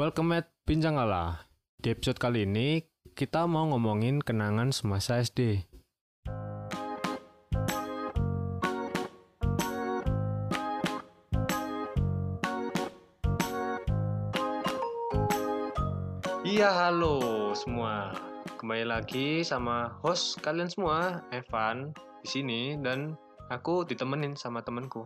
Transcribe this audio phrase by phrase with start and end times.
[0.00, 1.44] Welcome at Pinjangala.
[1.76, 2.80] Di episode kali ini,
[3.12, 5.68] kita mau ngomongin kenangan semasa SD.
[16.48, 18.16] Iya, halo semua.
[18.56, 21.92] Kembali lagi sama host kalian semua, Evan,
[22.24, 23.20] di sini dan
[23.52, 25.04] aku ditemenin sama temenku.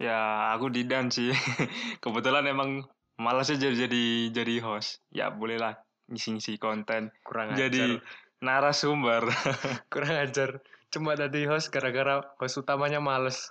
[0.00, 1.36] Ya, aku Didan sih.
[2.00, 2.88] Kebetulan emang
[3.22, 5.00] malas aja jadi jadi host.
[5.14, 5.78] Ya, bolehlah
[6.10, 7.14] ngisi-ngisi konten.
[7.22, 8.02] Kurang Jadi ajar.
[8.42, 9.30] narasumber.
[9.92, 10.58] kurang ajar
[10.92, 13.48] cuma tadi host gara-gara host utamanya males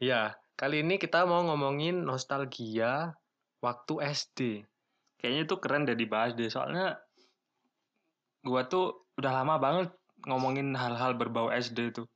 [0.00, 3.12] ya kali ini kita mau ngomongin nostalgia
[3.60, 4.64] waktu SD
[5.20, 6.48] Kayaknya itu keren deh dibahas deh.
[6.48, 6.96] Soalnya
[8.40, 9.92] gua tuh udah lama banget
[10.24, 12.08] ngomongin hal-hal berbau SD tuh.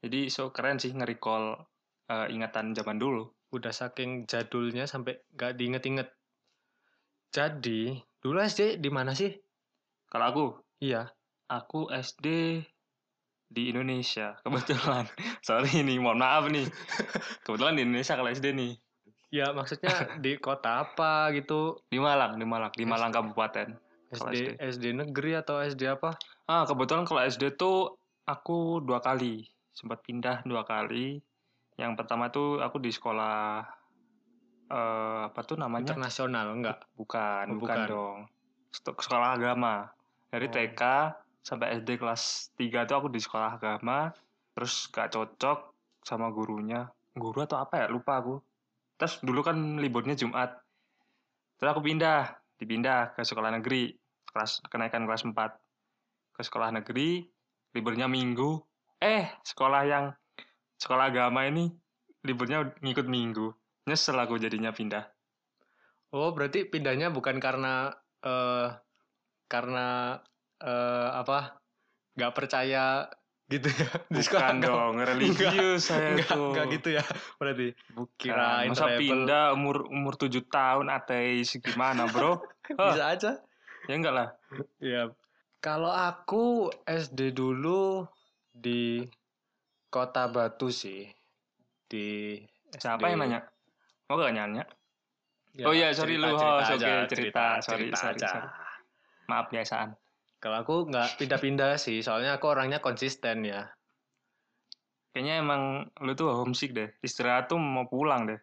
[0.00, 1.60] Jadi so keren sih nge-recall
[2.08, 3.28] eh, ingatan zaman dulu.
[3.50, 6.06] udah saking jadulnya sampai gak diinget-inget
[7.30, 9.32] jadi dulu SD di mana sih
[10.10, 10.44] Kalau aku,
[10.82, 11.06] iya
[11.46, 12.26] aku SD
[13.50, 15.06] di Indonesia kebetulan.
[15.42, 16.66] Sorry nih, mohon maaf nih.
[17.46, 18.74] Kebetulan di Indonesia kalau SD nih.
[19.30, 23.68] ya maksudnya di kota apa gitu Di Malang, di Malang, di Malang Kabupaten.
[24.10, 26.18] Kalau SD SD negeri atau SD apa
[26.50, 27.94] Ah, kebetulan kalau SD tuh
[28.26, 29.46] aku dua kali.
[29.70, 31.22] Sempat pindah dua kali.
[31.78, 33.62] Yang pertama tuh aku di sekolah
[34.70, 35.90] eh apa tuh namanya?
[35.90, 37.78] internasional enggak Bukan, Oh, bukan, bukan.
[37.86, 38.18] dong.
[38.70, 39.90] Sek- Sekolah agama.
[40.30, 40.52] Dari Oh.
[40.52, 40.82] TK
[41.42, 44.14] sampai SD kelas 3 tuh aku di sekolah agama.
[44.54, 45.58] Terus gak cocok
[46.00, 46.86] sama gurunya.
[47.12, 47.86] Guru atau apa ya?
[47.88, 48.38] Lupa aku.
[48.94, 50.54] Terus dulu kan liburnya Jumat.
[51.56, 53.90] Terus aku pindah, dipindah ke sekolah negeri.
[54.24, 55.58] Kelas kenaikan kelas 4.
[56.30, 57.26] Ke sekolah negeri,
[57.72, 58.62] liburnya Minggu.
[58.96, 60.04] Eh, sekolah yang
[60.76, 61.72] sekolah agama ini
[62.22, 63.48] liburnya ngikut Minggu.
[63.84, 65.04] Nyesel aku jadinya pindah.
[66.10, 68.68] oh berarti pindahnya bukan karena eh
[69.46, 70.18] karena
[70.58, 71.62] eh apa
[72.18, 73.06] nggak percaya
[73.46, 74.74] gitu ya di sekolah Bukan agama.
[74.74, 76.50] dong, religius saya Enggak, tuh.
[76.50, 77.04] enggak gitu ya
[77.36, 77.66] berarti.
[77.92, 78.14] Bukan.
[78.16, 82.42] Kirain Masa pindah umur umur 7 tahun ateis gimana, Bro?
[82.78, 83.30] Bisa aja.
[83.86, 84.28] ya enggak lah.
[84.78, 85.10] Ya.
[85.58, 88.06] Kalau aku SD dulu
[88.50, 89.02] di
[89.88, 91.10] Kota Batu sih.
[91.86, 92.38] Di
[92.72, 93.10] Siapa SD.
[93.10, 93.40] yang nanya?
[94.10, 94.66] Oh, gak nanya.
[95.54, 96.82] Ya, Oh iya, sorry lu, cerita-cerita host.
[96.82, 97.44] Oke, cerita.
[97.62, 98.28] Sorry, cerita sorry, aja.
[98.30, 98.48] sorry.
[99.30, 99.88] Maaf biasaan.
[100.40, 103.70] Kalau aku nggak pindah-pindah sih, soalnya aku orangnya konsisten ya.
[105.14, 105.62] Kayaknya emang
[106.02, 106.90] lu tuh homesick deh.
[107.02, 108.40] Istirahat tuh mau pulang deh.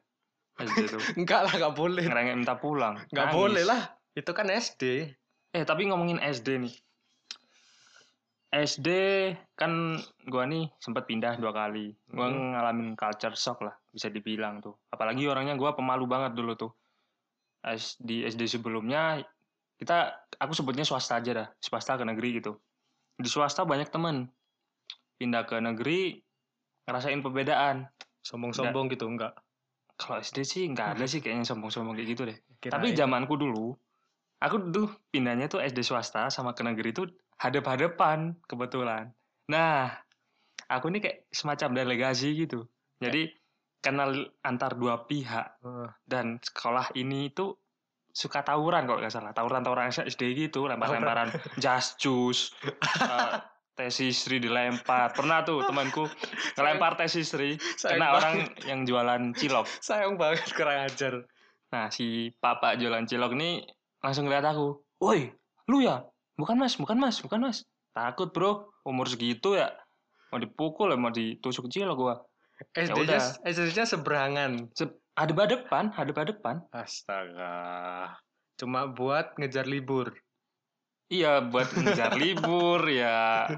[0.60, 1.02] SD tuh.
[1.20, 2.04] Enggak lah, nggak boleh.
[2.06, 2.96] Ngerengek minta pulang.
[3.12, 3.82] Nggak boleh lah.
[4.16, 5.16] Itu kan SD.
[5.56, 6.76] Eh, tapi ngomongin SD nih.
[8.48, 8.88] SD
[9.60, 10.00] kan
[10.32, 11.92] gua nih sempat pindah dua kali.
[12.08, 12.56] Gua Hmm.
[12.56, 14.76] ngalamin culture shock lah, bisa dibilang tuh.
[14.88, 16.72] Apalagi orangnya gua pemalu banget dulu tuh.
[18.00, 19.20] Di SD sebelumnya
[19.76, 22.56] kita aku sebutnya swasta aja dah, swasta ke negeri gitu.
[23.20, 24.32] Di swasta banyak temen.
[25.20, 26.16] Pindah ke negeri
[26.88, 27.90] ngerasain perbedaan.
[28.24, 29.36] Sombong-sombong gitu, enggak.
[29.98, 32.38] Kalau SD sih nggak ada sih kayaknya sombong-sombong kayak gitu deh.
[32.64, 32.80] Kirain.
[32.80, 33.74] Tapi zamanku dulu,
[34.40, 39.14] aku dulu pindahnya tuh SD swasta sama ke negeri tuh hadap-hadapan kebetulan.
[39.48, 39.94] Nah,
[40.68, 42.68] aku ini kayak semacam delegasi gitu.
[42.98, 43.30] Jadi
[43.80, 45.62] kenal antar dua pihak
[46.04, 47.54] dan sekolah ini itu
[48.12, 49.32] suka tawuran kalau nggak salah.
[49.32, 51.30] Tawuran-tawuran SD gitu, lempar-lemparan
[51.62, 52.50] jas jus,
[52.98, 53.38] eh,
[53.78, 55.14] tes istri dilempar.
[55.14, 56.10] Pernah tuh temanku
[56.58, 58.18] ngelempar tes istri sayang kena banget.
[58.18, 59.66] orang yang jualan cilok.
[59.86, 61.14] sayang banget kurang ajar.
[61.70, 63.62] Nah, si papa jualan cilok ini
[64.02, 64.82] langsung ngeliat aku.
[64.98, 65.30] Woi,
[65.70, 66.02] lu ya?
[66.38, 67.66] Bukan mas, bukan mas, bukan mas.
[67.98, 69.74] Takut bro, umur segitu ya.
[70.30, 72.16] Mau dipukul ya, mau ditusuk cilok gua.
[72.78, 73.22] SD-nya udah.
[73.42, 74.70] SD-nya seberangan.
[75.18, 76.62] Hadap depan, hadap depan.
[76.70, 78.14] Astaga.
[78.54, 80.14] Cuma buat ngejar libur.
[81.10, 83.50] Iya, buat ngejar libur ya.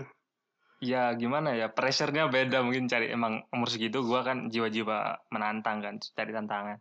[0.79, 5.99] Ya gimana ya, pressure-nya beda mungkin cari emang umur segitu gua kan jiwa-jiwa menantang kan,
[6.15, 6.79] cari tantangan.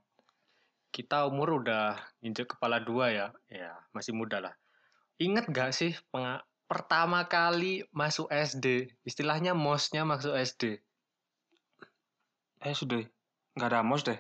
[0.95, 3.27] Kita umur udah injek kepala dua ya.
[3.51, 4.55] Ya, masih muda lah.
[5.19, 5.93] Ingat gak sih
[6.69, 8.93] pertama kali masuk SD?
[9.03, 10.79] Istilahnya mosnya masuk SD.
[12.59, 13.03] Eh sudah,
[13.55, 14.19] nggak ada mos deh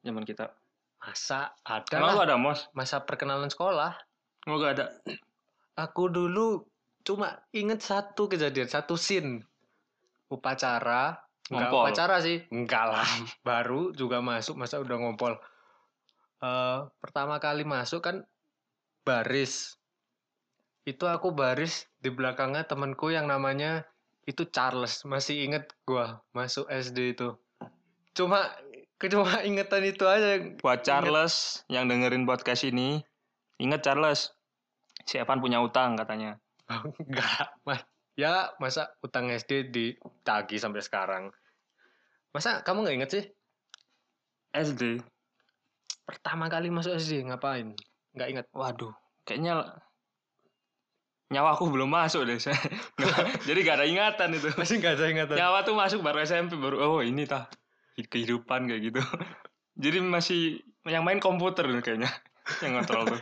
[0.00, 0.52] zaman kita.
[0.98, 2.68] Masa ada Emang lah ada mos?
[2.72, 3.96] masa perkenalan sekolah.
[4.48, 4.86] Lu nggak ada?
[5.78, 6.64] Aku dulu
[7.04, 9.44] cuma inget satu kejadian, satu scene.
[10.28, 11.16] Upacara.
[11.48, 11.80] Enggak Ngompol.
[11.88, 12.44] upacara sih.
[12.52, 13.08] Enggak lah.
[13.48, 15.40] Baru juga masuk, masa udah ngompol.
[16.44, 18.16] Eh pertama kali masuk kan
[19.06, 19.77] baris.
[20.88, 23.84] Itu aku baris di belakangnya temanku yang namanya
[24.24, 25.04] itu Charles.
[25.04, 27.36] Masih inget gua masuk SD itu.
[28.16, 28.48] Cuma
[28.96, 30.40] cuma ingetan itu aja.
[30.64, 33.04] Buat Charles yang dengerin podcast ini,
[33.58, 34.32] Ingat Charles,
[35.02, 36.38] si Evan punya utang katanya.
[37.04, 37.82] Enggak, mas.
[38.18, 41.30] Ya, masa utang SD ditagih sampai sekarang?
[42.34, 43.24] Masa kamu nggak inget sih?
[44.54, 44.98] SD,
[46.08, 47.76] Pertama kali masuk SD ngapain?
[48.16, 48.46] Nggak inget.
[48.56, 48.96] waduh,
[49.28, 49.76] kayaknya
[51.28, 52.36] nyawa aku belum masuk deh.
[52.36, 52.56] saya.
[52.98, 54.48] Nggak- jadi gak ada ingatan itu.
[54.54, 55.36] Masih nggak ada ingatan.
[55.36, 57.46] Nyawa tuh masuk baru SMP baru oh ini tah
[57.96, 59.00] kehidupan kayak gitu.
[59.78, 60.40] Jadi masih
[60.84, 62.10] yang main komputer kayaknya
[62.64, 63.20] yang kontrol tuh.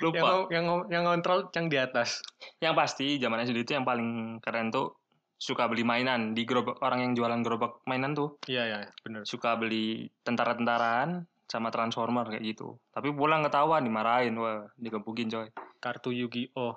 [0.00, 0.28] Lupa.
[0.48, 2.24] yang, ngom- yang ngontrol yang di atas.
[2.56, 4.96] Yang pasti zaman SD itu yang paling keren tuh
[5.36, 9.24] suka beli mainan di gerobak orang yang jualan gerobak mainan tuh Iya, ya, bener.
[9.24, 12.76] suka beli tentara-tentaraan sama transformer kayak gitu.
[12.90, 15.48] Tapi pulang ketahuan dimarahin, wah digebukin coy.
[15.80, 16.76] Kartu Yu-Gi-Oh.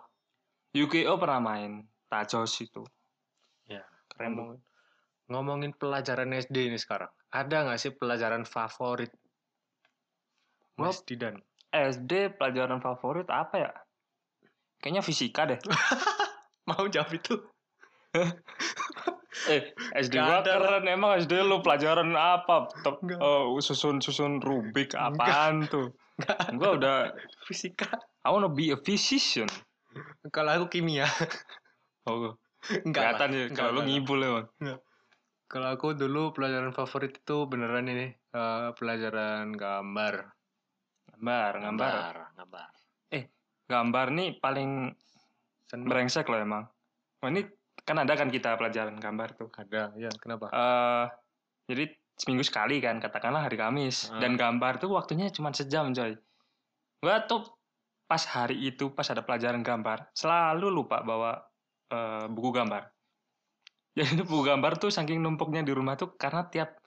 [0.73, 2.81] Yu-Gi-Oh pernah main, Tajos itu.
[3.69, 4.57] Ya, Keren tuh.
[5.29, 7.09] ngomongin, pelajaran SD ini sekarang.
[7.29, 9.13] Ada nggak sih pelajaran favorit?
[10.81, 11.37] Mas Didan.
[11.69, 13.71] SD pelajaran favorit apa ya?
[14.81, 15.61] Kayaknya fisika deh.
[16.69, 17.37] Mau jawab itu?
[19.49, 20.85] Eh, SD Nggak gua keren.
[20.87, 22.69] Emang SD lu pelajaran apa?
[22.85, 25.91] Tep, oh, susun-susun Rubik apaan tuh?
[26.53, 27.11] Gua udah
[27.49, 27.89] Fisika.
[28.23, 29.49] I wanna be a physician.
[30.31, 31.07] Kalau aku kimia.
[32.03, 32.35] Oh,
[32.83, 34.79] Enggak kelihatan ya kalau lu ngibul ya, enggak.
[35.47, 38.11] Kalau aku dulu pelajaran favorit itu beneran ini.
[38.11, 40.27] eh, pelajaran gambar.
[41.15, 42.15] Gambar, gambar.
[42.35, 42.67] Gambar.
[43.67, 44.91] Gambar nih paling
[45.71, 45.87] Seneng.
[45.87, 46.63] brengsek loh emang.
[47.23, 47.47] Oh, ini
[47.87, 49.49] kan ada kan kita pelajaran gambar tuh.
[49.55, 50.51] Ada, ya kenapa?
[50.51, 51.05] eh
[51.71, 51.83] jadi
[52.19, 54.11] seminggu sekali kan, katakanlah hari Kamis.
[54.11, 54.19] Ah.
[54.19, 56.13] Dan gambar tuh waktunya cuma sejam, coy.
[56.99, 57.47] Gua tuh
[58.13, 61.49] pas hari itu, pas ada pelajaran gambar, selalu lupa bawa
[61.89, 62.85] eh, buku gambar.
[63.97, 66.77] Jadi itu buku gambar tuh saking numpuknya di rumah tuh karena tiap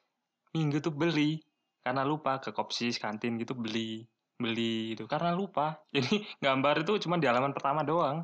[0.55, 1.43] minggu tuh beli.
[1.83, 4.07] Karena lupa ke kopsis, kantin gitu beli.
[4.39, 5.83] Beli itu karena lupa.
[5.95, 8.23] Jadi gambar itu cuma di halaman pertama doang.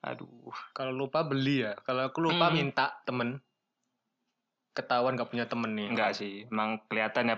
[0.00, 0.56] Aduh.
[0.72, 1.76] Kalau lupa beli ya.
[1.84, 2.56] Kalau aku lupa Hmm.
[2.56, 3.44] minta temen.
[4.72, 5.88] Ketahuan gak punya temen nih.
[5.92, 7.36] Enggak sih, emang kelihatan ya.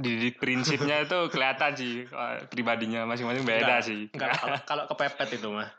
[0.00, 4.00] Dididik prinsipnya itu kelihatan sih eh, pribadinya masing-masing beda Enggak, sih.
[4.12, 5.70] Enggak, kalau, kalau kepepet itu mah.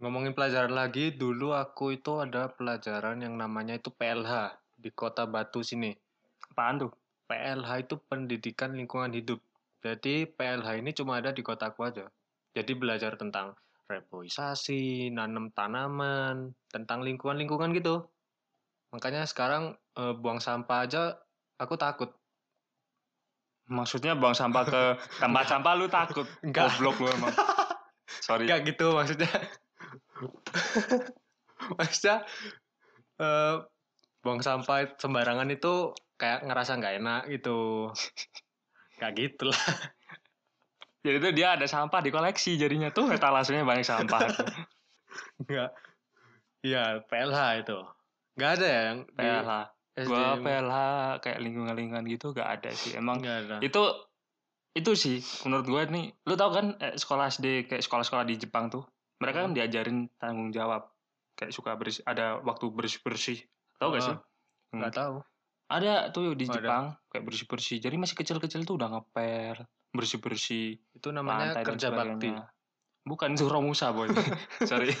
[0.00, 5.60] Ngomongin pelajaran lagi, dulu aku itu ada pelajaran yang namanya itu PLH di Kota Batu
[5.60, 5.92] sini.
[6.48, 6.92] Apaan tuh?
[7.28, 9.38] PLH itu pendidikan lingkungan hidup.
[9.80, 12.08] Jadi PLH ini cuma ada di kotaku aja.
[12.56, 13.54] Jadi belajar tentang
[13.86, 18.08] reboisasi, nanam tanaman, tentang lingkungan-lingkungan gitu.
[18.90, 21.02] Makanya sekarang eh, buang sampah aja
[21.60, 22.10] aku takut.
[23.70, 24.82] Maksudnya buang sampah ke
[25.22, 26.26] tempat sampah lu takut.
[26.42, 26.74] Enggak.
[26.74, 27.34] Goblok lu emang.
[28.26, 28.50] Sorry.
[28.50, 29.30] Enggak gitu maksudnya.
[31.78, 32.16] maksudnya
[33.22, 33.54] eh,
[34.26, 37.88] buang sampah sembarangan itu kayak ngerasa nggak enak gitu.
[38.98, 39.62] Kayak gitu lah.
[41.00, 44.20] Jadi tuh dia ada sampah di koleksi jadinya tuh etalasenya banyak sampah.
[45.46, 45.72] Enggak.
[46.60, 47.78] Iya, PLH itu.
[48.36, 49.52] Nggak ada ya yang di PLH.
[49.64, 49.79] SD?
[49.96, 50.76] Gua PLH
[51.18, 52.94] kayak lingkungan-lingkungan gitu gak ada sih.
[52.94, 53.56] Emang Nggak ada.
[53.60, 53.82] itu
[54.70, 58.70] itu sih menurut gue nih lu tau kan eh, sekolah SD kayak sekolah-sekolah di Jepang
[58.70, 58.86] tuh
[59.18, 59.58] mereka kan Hmm.
[59.58, 60.94] diajarin tanggung jawab
[61.34, 63.38] kayak suka bersih ada waktu bersih bersih
[63.76, 65.16] tau gak sih Oh, Nggak tahu.
[65.66, 66.62] ada tuh di Oh, ada.
[66.62, 71.90] Jepang kayak bersih bersih jadi masih kecil-kecil tuh udah ngepel bersih bersih Itu namanya kerja
[71.90, 72.30] bakti.
[73.04, 74.08] Bukan itu Romusa boy.
[74.70, 74.92] Sorry.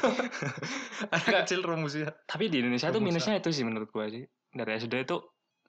[1.14, 2.12] Anak kecil rumusnya.
[2.24, 3.08] tapi di Indonesia tuh Romusa.
[3.08, 4.24] minusnya itu sih menurut gue sih.
[4.50, 5.16] Dari SD itu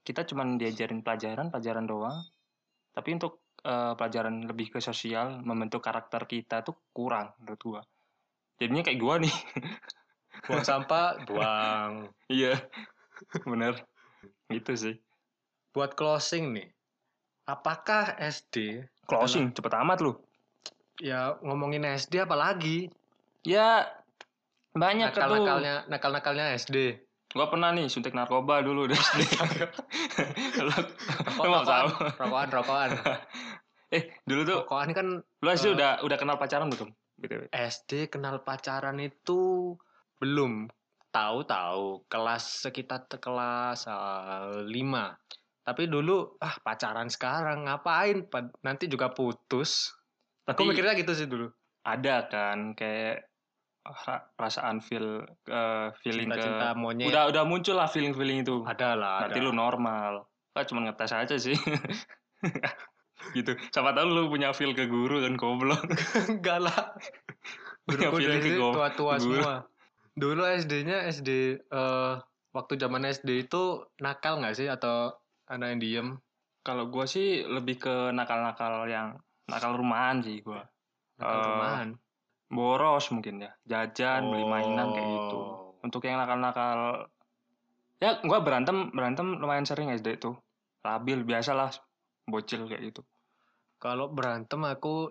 [0.01, 2.17] kita cuman diajarin pelajaran pelajaran doang.
[2.91, 7.82] Tapi untuk eh, pelajaran lebih ke sosial membentuk karakter kita tuh kurang menurut gua.
[8.60, 9.32] Jadinya kayak gua nih.
[10.48, 12.10] Buang sampah, buang.
[12.25, 12.58] iya.
[13.46, 13.77] Bener.
[14.50, 14.96] Gitu sih.
[15.70, 16.72] Buat closing nih.
[17.46, 20.15] Apakah SD closing cepet amat lu
[21.01, 22.88] ya ngomongin SD apalagi?
[23.41, 23.89] ya
[24.72, 27.01] banyak tuh Nakal-nakalnya nakal-nakalnya SD.
[27.31, 29.20] gua pernah nih suntik narkoba dulu di SD
[30.62, 30.72] lu
[31.41, 32.89] mau tahu Rokokan, rokokan.
[33.96, 35.74] eh dulu tuh Rokokan kan lu SD Eh.
[35.74, 36.91] udah udah kenal pacaran belum
[37.50, 39.74] SD kenal pacaran itu
[40.17, 40.67] belum
[41.10, 45.15] tahu-tahu kelas sekitar kelas eh, lima
[45.62, 49.93] tapi dulu ah pacaran sekarang ngapain Pa- nanti juga putus
[50.53, 51.48] aku mikirnya gitu sih dulu.
[51.81, 53.25] ada kan kayak
[53.81, 57.08] ra- perasaan feel eh, feeling cinta-cinta ke monyet.
[57.10, 58.62] Udah udah muncul lah feeling feeling itu.
[58.62, 59.48] Ada lah berarti ada.
[59.50, 60.13] lu normal.
[60.53, 61.58] Kan cuma ngetes aja sih.
[63.38, 63.53] Gitu.
[63.70, 65.86] Siapa tahu lu punya feel ke guru kan goblok.
[66.31, 66.98] Enggak lah.
[67.86, 69.41] Punya Guruku feeling ke go- tua-tua guru.
[69.41, 69.55] semua.
[70.17, 71.29] Dulu SD-nya SD
[71.62, 72.13] eh,
[72.51, 74.67] waktu zaman SD itu nakal nggak sih?
[74.70, 75.13] Atau
[75.46, 76.08] anak yang diem?
[76.62, 79.17] Kalau gua sih lebih ke nakal-nakal yang
[79.51, 80.63] nakal rumahan sih gua
[81.20, 81.89] Nakal Eh, rumahan.
[82.48, 85.75] boros mungkin ya jajan beli mainan kayak gitu Oh.
[85.81, 87.08] untuk yang nakal-nakal
[87.98, 90.36] ya gua berantem berantem lumayan sering SD tuh
[90.81, 91.70] labil biasalah
[92.25, 93.01] bocil kayak gitu
[93.77, 95.10] Kalau berantem aku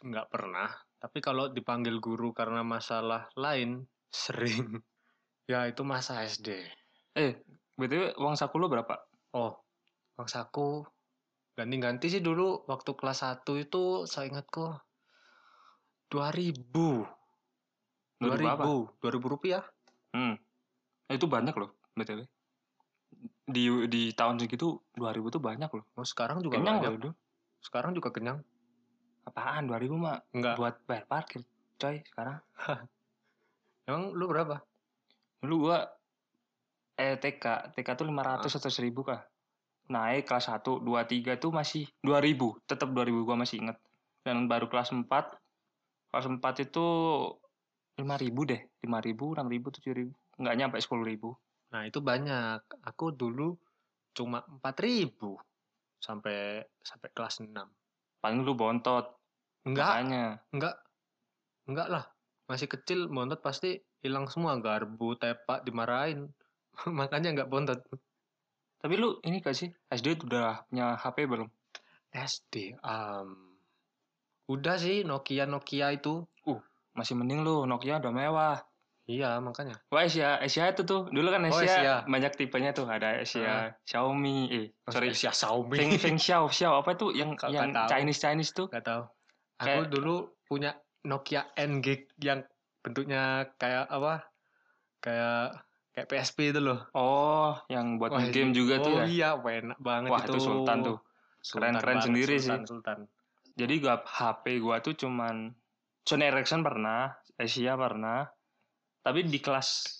[0.00, 0.66] nggak pernah.
[0.98, 4.82] Tapi kalau dipanggil guru karena masalah lain, sering.
[5.46, 6.66] Ya itu masa SD.
[7.12, 7.38] eh
[7.74, 8.98] btw uang saku lu berapa
[9.30, 9.62] Oh,
[10.12, 10.82] Bang Saku
[11.60, 14.72] ganti-ganti sih dulu waktu kelas 1 itu saya ingatku
[16.08, 17.04] 2000.
[18.16, 18.64] Dua ribu apa?
[18.64, 19.64] 2000, 2000 rupiah.
[20.16, 20.34] hmm
[21.10, 22.22] Eh, itu banyak loh btw
[23.44, 27.02] di di tahun segitu 2000 tuh banyak loh Oh, sekarang juga kenyang banyak.
[27.02, 27.14] loh
[27.60, 28.40] Sekarang juga kenyang.
[29.26, 30.56] apaan 2000 mah Enggak.
[30.56, 31.44] buat bayar parkir
[31.76, 32.40] coy sekarang
[33.90, 34.64] Emang lu berapa?
[35.44, 35.88] dulu gua
[36.94, 39.20] eh TK TK tuh 500 atau 1000 kah
[39.90, 42.38] naik kelas 1 2 3 tuh masih 2000
[42.70, 43.78] tetap 2000 gua masih inget
[44.22, 45.04] dan baru kelas 4
[46.14, 46.86] kelas 4 itu
[47.98, 51.34] 5000 deh 5000 6000 7000 nggak nyampe 10000
[51.70, 52.60] Nah, itu banyak.
[52.82, 53.54] Aku dulu
[54.10, 55.38] cuma 4000
[56.02, 57.54] sampai sampai kelas 6.
[58.20, 59.16] paling lu bontot
[59.64, 60.76] Enggak, makanya enggak.
[61.68, 62.04] Enggak lah.
[62.48, 66.28] Masih kecil bontot pasti hilang semua garbu, tepak dimarahin.
[67.00, 67.80] Makanya enggak bontot.
[68.80, 71.48] Tapi lu ini gak sih SD udah punya HP belum
[72.10, 73.54] SD um,
[74.46, 76.24] udah sih Nokia Nokia itu.
[76.90, 78.58] masih mending lu Nokia udah mewah
[79.06, 79.74] Iya, makanya.
[79.90, 81.94] Wah Asia, Asia itu tuh dulu kan Oh, Asia, Asia.
[82.04, 85.74] banyak tipenya tuh ada Asia, Xiaomi, eh sorry Asia Xiaomi.
[85.76, 87.90] Feng Feng Xiao Xiao apa tuh yang Nggak- yang tahu.
[87.90, 89.02] Chinese Chinese tuh Gak tahu.
[89.58, 90.14] Aku Kayak- dulu
[90.46, 92.46] punya Nokia N gig yang
[92.80, 94.30] bentuknya kayak apa?
[95.00, 95.58] Kayak
[95.90, 96.78] kayak PSP itu loh.
[96.92, 100.32] oh yang buat Wah, game juga tuh oh ya iya, enak banget wah itu.
[100.32, 100.98] itu Sultan tuh
[101.40, 102.68] Keren-keren sendiri Sultan, sih.
[102.68, 102.98] Sultan.
[103.54, 105.50] jadi gua HP gua tuh cuman
[106.02, 108.28] Sony Ericsson pernah Asia pernah
[109.00, 109.98] tapi di kelas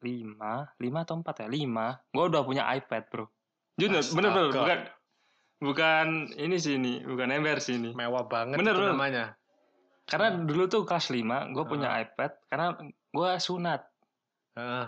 [0.00, 0.38] 5
[0.76, 3.26] 5 atau 4 ya 5 gua udah punya iPad bro
[3.76, 4.78] Jujur, bener bener bukan
[5.58, 8.90] bukan ini sih ini bukan ember sih ini Mewah banget Bener, bener.
[8.90, 9.24] namanya.
[10.04, 12.00] karena dulu tuh kelas 5 gue punya Ah.
[12.00, 13.82] iPad karena gue sunat
[14.54, 14.86] Heeh,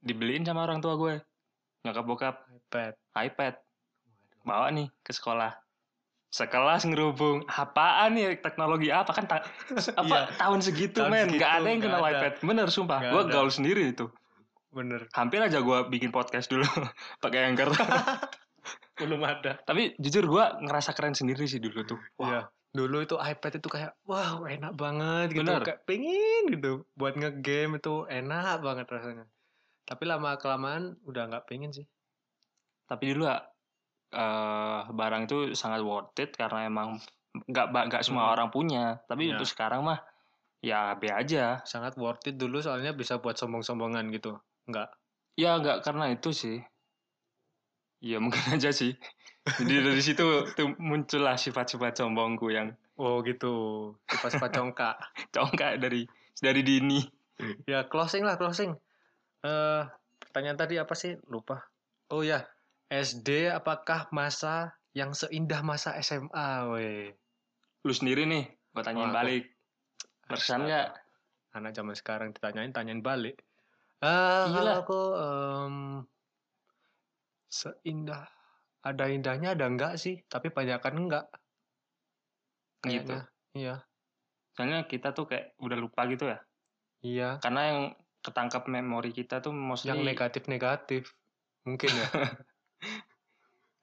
[0.00, 1.14] dibeliin sama orang tua gue
[1.80, 2.94] nyokap bokap iPad.
[3.16, 3.54] iPad
[4.42, 5.52] bawa nih ke sekolah
[6.28, 9.46] sekelas ngerubung apaan nih teknologi apa kan ta-
[10.00, 10.36] apa Iya.
[10.36, 12.10] tahun segitu Tahun men segitu, nggak ada yang kenal ada.
[12.12, 14.06] iPad bener sumpah gue gaul sendiri itu
[14.68, 15.08] Bener.
[15.10, 16.68] hampir aja gue bikin podcast dulu
[17.24, 17.72] pakai anchor
[18.98, 19.56] Belum ada.
[19.62, 22.50] tapi jujur gue ngerasa keren sendiri sih dulu tuh Iya.
[22.68, 25.40] Dulu itu iPad itu kayak wow enak banget gitu.
[25.40, 25.64] Bener.
[25.64, 29.24] Kayak pengen gitu buat ngegame itu enak banget rasanya.
[29.88, 31.88] Tapi lama kelamaan udah nggak pengen sih.
[32.84, 33.44] tapi dulu ya
[34.10, 36.96] eh, barang itu sangat worth it karena emang
[37.44, 38.32] nggak nggak semua Hmm.
[38.32, 39.36] orang punya tapi Ya.
[39.36, 40.00] untuk sekarang mah
[40.64, 44.40] ya B aja Sangat worth it dulu soalnya bisa buat sombong-sombongan gitu.
[44.64, 44.88] Enggak.
[45.36, 46.56] ya nggak karena itu sih
[48.00, 48.96] ya mungkin aja sih
[49.44, 53.54] jadi dari situ tuh muncullah sifat-sifat sombongku yang Oh gitu.
[54.10, 54.96] Sifat-sifat congkak.
[55.36, 56.02] congkak dari
[56.40, 56.98] dari dini
[57.62, 58.74] ya closing lah closing.
[59.44, 59.82] Eh
[60.18, 61.14] pertanyaan tadi apa sih?
[61.30, 61.62] Lupa.
[62.10, 62.42] Oh ya,
[62.90, 67.12] SD apakah masa yang seindah masa SMA, weh?
[67.86, 69.44] lu sendiri nih gue tanyain Oh, balik
[70.26, 70.86] Berkesan nggak?
[71.56, 73.40] Anak zaman sekarang ditanyain, tanyain balik.
[74.04, 74.72] Ah, kalau Gila.
[74.82, 75.76] aku em,
[77.48, 78.28] seindah
[78.84, 81.26] ada indahnya ada enggak sih, tapi banyakan enggak.
[82.86, 83.20] gitu Kayaknya.
[83.58, 83.74] Iya.
[84.54, 86.38] soalnya kita tuh kayak udah lupa gitu ya
[86.98, 87.80] Iya, karena yang
[88.24, 91.14] ketangkap memori kita tuh mostly yang negatif-negatif.
[91.64, 92.06] Mungkin ya.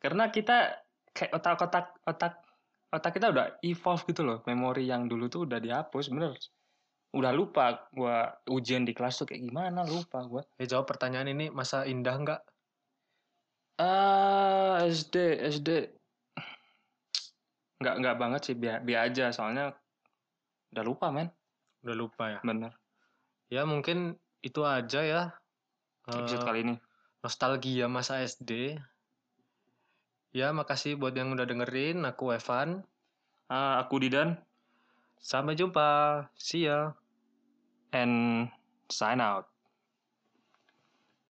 [0.04, 0.86] karena kita
[1.18, 2.34] kayak otak-otak otak
[2.94, 6.38] otak kita udah evolve gitu loh memori yang dulu tuh udah dihapus bener
[7.15, 11.50] udah lupa gua ujian di kelas tuh kayak gimana lupa gua Eh, jawab pertanyaan ini
[11.50, 12.42] masa indah enggak?
[13.82, 15.15] ah SD
[15.51, 15.70] SD
[17.82, 19.75] nggak nggak banget sih biar biar aja soalnya
[20.72, 21.27] udah lupa men
[21.84, 22.39] Udah lupa ya.
[22.46, 22.72] bener
[23.46, 25.22] Ya mungkin itu aja ya.
[26.06, 26.75] episode Eh, kali ini
[27.25, 28.78] nostalgia masa SD.
[30.38, 32.06] Ya, makasih buat yang udah dengerin.
[32.06, 32.86] Aku Evan.
[33.50, 34.38] Ah, aku Didan
[35.18, 36.30] Sampai jumpa.
[36.38, 36.94] See ya.
[37.96, 38.52] and
[38.92, 39.55] sign out